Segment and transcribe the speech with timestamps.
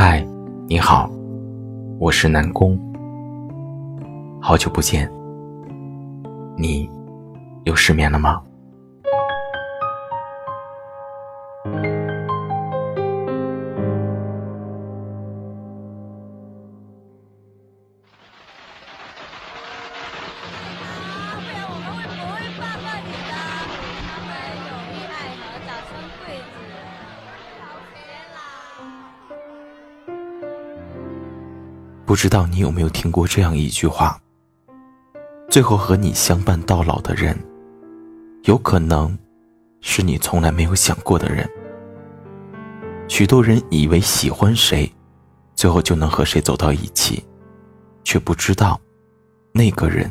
[0.00, 0.24] 嗨，
[0.68, 1.10] 你好，
[1.98, 2.78] 我是南宫。
[4.40, 5.10] 好久不见，
[6.56, 6.88] 你
[7.64, 8.40] 又失眠了吗？
[32.08, 34.18] 不知道你有没有听过这样一句话：
[35.50, 37.38] 最后和你相伴到老的人，
[38.44, 39.16] 有可能
[39.82, 41.46] 是你从来没有想过的人。
[43.08, 44.90] 许多人以为喜欢谁，
[45.54, 47.22] 最后就能和谁走到一起，
[48.04, 48.80] 却不知道，
[49.52, 50.10] 那个人，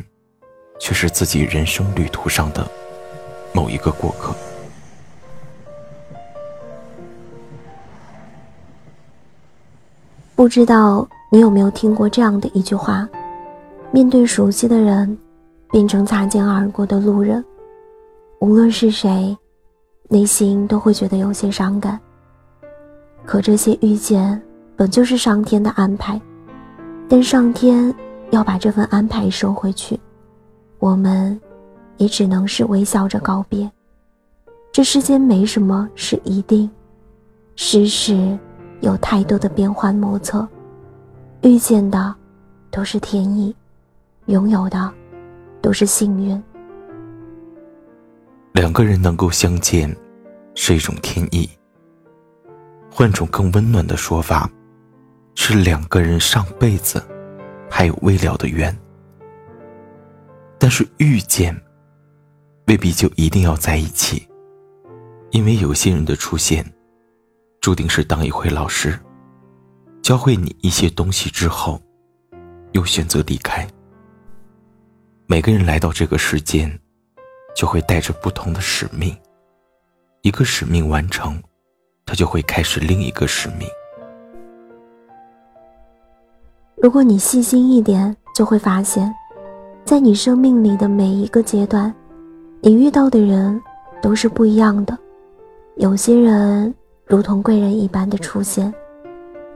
[0.79, 2.69] 却是自己人生旅途上的
[3.51, 4.35] 某一个过客。
[10.35, 11.09] 不知道。
[11.29, 13.07] 你有没有听过这样的一句话？
[13.91, 15.17] 面对熟悉的人，
[15.71, 17.43] 变成擦肩而过的路人，
[18.39, 19.37] 无论是谁，
[20.07, 21.99] 内心都会觉得有些伤感。
[23.25, 24.41] 可这些遇见
[24.77, 26.19] 本就是上天的安排，
[27.09, 27.93] 但上天
[28.29, 29.99] 要把这份安排收回去，
[30.79, 31.37] 我们
[31.97, 33.69] 也只能是微笑着告别。
[34.71, 36.69] 这世间没什么是一定，
[37.57, 38.37] 世事
[38.79, 40.47] 有太多的变幻莫测。
[41.41, 42.13] 遇见的
[42.71, 43.55] 都是天意，
[44.25, 44.91] 拥有的
[45.61, 46.41] 都是幸运。
[48.53, 49.95] 两个人能够相见，
[50.55, 51.47] 是一种天意。
[52.89, 54.49] 换种更温暖的说法，
[55.35, 57.01] 是两个人上辈子
[57.69, 58.75] 还有未了的缘。
[60.57, 61.55] 但是遇见，
[62.65, 64.27] 未必就一定要在一起，
[65.29, 66.65] 因为有些人的出现，
[67.61, 68.99] 注定是当一回老师。
[70.07, 71.81] 教会你一些东西之后，
[72.71, 73.67] 又选择离开。
[75.25, 76.71] 每个人来到这个世间，
[77.53, 79.13] 就会带着不同的使命。
[80.21, 81.37] 一个使命完成，
[82.05, 83.67] 他就会开始另一个使命。
[86.81, 89.13] 如果你细心一点，就会发现，
[89.83, 91.93] 在你生命里的每一个阶段，
[92.61, 93.61] 你遇到的人
[94.01, 94.97] 都是不一样的。
[95.75, 96.73] 有些人
[97.05, 98.73] 如同贵人一般的出现。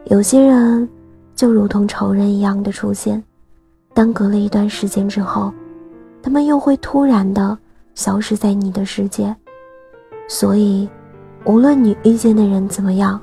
[0.05, 0.87] 有些人
[1.35, 3.23] 就如同仇人一样的出现，
[3.93, 5.53] 但隔了一段时间之后，
[6.21, 7.57] 他们又会突然的
[7.93, 9.33] 消失在你的世界。
[10.27, 10.89] 所以，
[11.45, 13.21] 无论你遇见的人怎么样，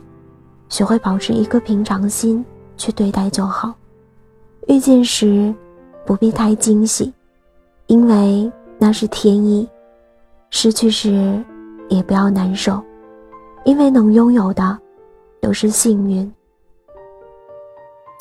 [0.68, 2.44] 学会保持一颗平常心
[2.76, 3.74] 去对待就好。
[4.66, 5.54] 遇见时
[6.06, 7.12] 不必太惊喜，
[7.86, 9.66] 因为那是天意；
[10.50, 11.42] 失去时
[11.88, 12.82] 也不要难受，
[13.64, 14.78] 因为能拥有的
[15.40, 16.30] 都是幸运。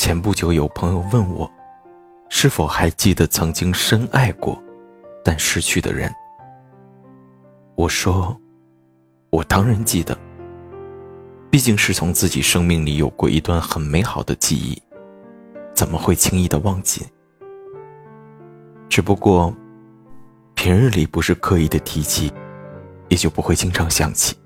[0.07, 1.51] 前不久有朋友问我，
[2.29, 4.57] 是否还记得曾经深爱过，
[5.21, 6.09] 但失去的人。
[7.75, 8.33] 我说，
[9.31, 10.17] 我当然记得。
[11.51, 14.81] 毕竟是从自己生命里有过一段很美好的记忆，
[15.73, 17.05] 怎么会轻易的忘记？
[18.87, 19.53] 只不过，
[20.55, 22.31] 平日里不是刻意的提起，
[23.09, 24.37] 也就不会经常想起。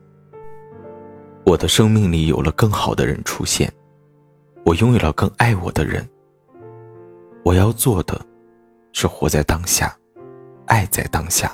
[1.46, 3.72] 我的生命里有了更好的人出现。
[4.72, 6.08] 我拥有了更爱我的人。
[7.44, 8.26] 我要做的，
[8.94, 9.94] 是活在当下，
[10.66, 11.52] 爱在当下。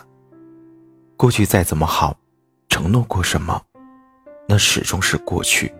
[1.16, 2.16] 过去再怎么好，
[2.70, 3.60] 承诺过什么，
[4.48, 5.74] 那始终是过去。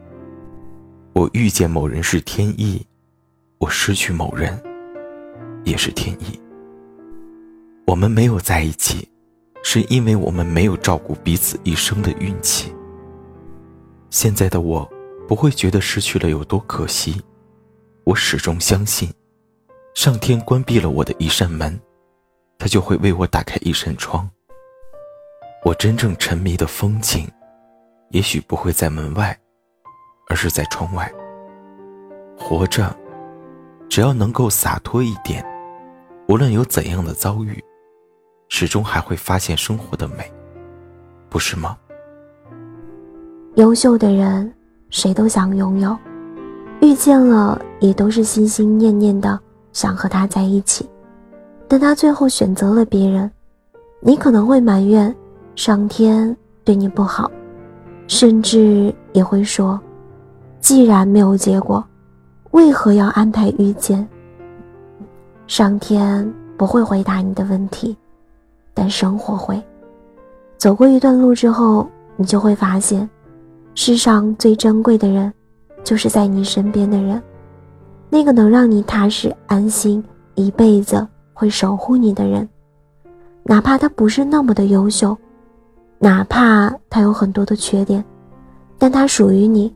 [1.14, 2.84] 我遇见某人是天意，
[3.60, 4.60] 我失去某人，
[5.64, 6.42] 也是天意。
[7.86, 9.08] 我们没有在一起，
[9.62, 12.74] 是因为我们没有照顾彼此一生的运气。
[14.10, 14.92] 现在的我。
[15.28, 17.22] 不会觉得失去了有多可惜，
[18.06, 19.14] 我始终相信，
[19.94, 21.78] 上天关闭了我的一扇门，
[22.58, 24.28] 他就会为我打开一扇窗。
[25.66, 27.30] 我真正沉迷的风景，
[28.12, 29.38] 也许不会在门外，
[30.30, 31.12] 而是在窗外。
[32.38, 32.96] 活着，
[33.90, 35.46] 只要能够洒脱一点，
[36.30, 37.62] 无论有怎样的遭遇，
[38.48, 40.32] 始终还会发现生活的美，
[41.30, 41.78] 不是吗？
[43.56, 44.54] 优秀的人。
[44.90, 45.96] 谁都想拥有，
[46.82, 49.40] 遇见了也都是心心念念的
[49.74, 50.90] 想和他在一起，
[51.68, 53.30] 但他最后选择了别人，
[54.00, 55.14] 你可能会埋怨
[55.56, 57.30] 上天对你不好，
[58.08, 59.80] 甚至也会说，
[60.62, 61.84] 既然没有结果，
[62.52, 64.08] 为何要安排遇见？
[65.48, 67.96] 上天不会回答你的问题，
[68.74, 69.62] 但生活会。
[70.58, 73.08] 走过一段路之后，你就会发现。
[73.80, 75.32] 世上最珍贵的人，
[75.84, 77.22] 就是在你身边的人，
[78.10, 80.04] 那个能让你踏实安心、
[80.34, 82.50] 一辈子会守护你的人，
[83.44, 85.16] 哪怕他不是那么的优秀，
[86.00, 88.04] 哪怕他有很多的缺点，
[88.80, 89.72] 但他属于你，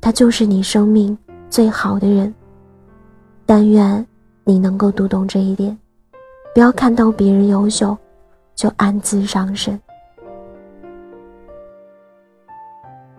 [0.00, 1.16] 他就是你生命
[1.48, 2.34] 最好的人。
[3.46, 4.04] 但愿
[4.42, 5.78] 你能够读懂这一点，
[6.52, 7.96] 不要看到别人优秀，
[8.56, 9.80] 就暗自伤神。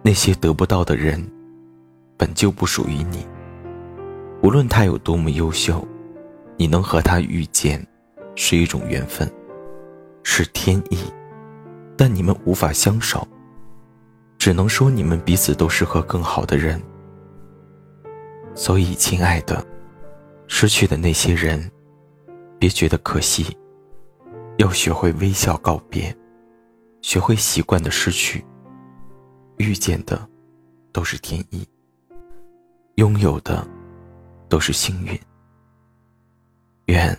[0.08, 1.22] 那些得不到的人，
[2.16, 3.28] 本就不属于你。
[4.42, 5.86] 无论他有多么优秀，
[6.56, 7.86] 你能和他遇见，
[8.34, 9.30] 是一种缘分，
[10.24, 10.98] 是天意。
[11.98, 13.28] 但你们无法相守，
[14.38, 16.82] 只能说你们彼此都适合更好的人。
[18.56, 19.62] 所以，亲爱的，
[20.48, 21.70] 失去的那些人，
[22.58, 23.46] 别觉得可惜，
[24.56, 26.16] 要学会微笑告别，
[27.02, 28.42] 学会习惯的失去。
[29.58, 30.28] 遇见的
[30.92, 31.68] 都是天意，
[32.96, 33.68] 拥有的
[34.48, 35.20] 都是幸运。
[36.86, 37.18] 愿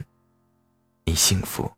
[1.04, 1.70] 你幸福。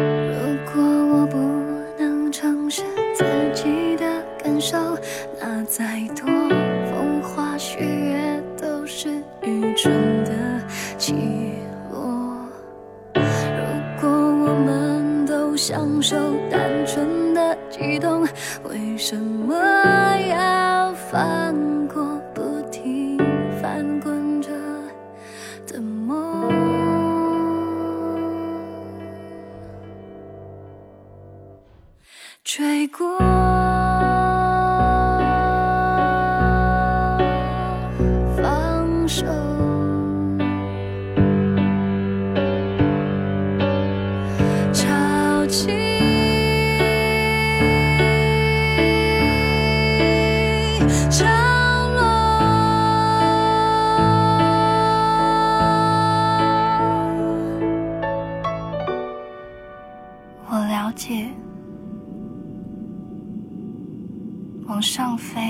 [0.00, 1.57] 如果我不
[15.58, 16.16] 享受
[16.48, 18.22] 单纯的激动，
[18.62, 19.56] 为什么
[20.28, 21.52] 要放
[21.88, 23.18] 过不停
[23.60, 24.50] 翻滚着
[25.66, 26.48] 的梦？
[32.44, 33.37] 吹过。
[64.68, 65.40] 往上飞，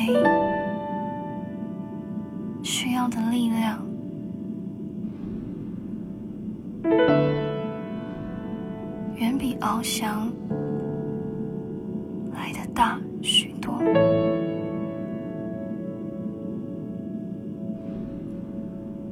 [2.63, 3.85] 需要的力量
[9.17, 10.31] 远比翱翔
[12.33, 13.77] 来的大许多，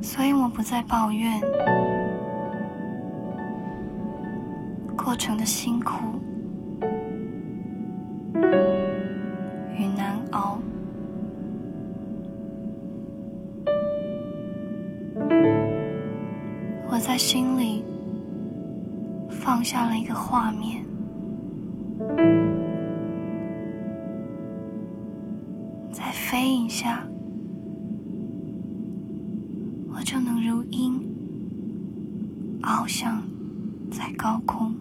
[0.01, 1.41] 所以我不再抱怨
[4.97, 5.97] 过程的辛苦。
[16.97, 17.85] 我在心里
[19.29, 20.83] 放下了一个画面，
[25.93, 27.07] 再飞一下，
[29.93, 30.99] 我就能如鹰
[32.63, 33.23] 翱翔
[33.91, 34.75] 在高空。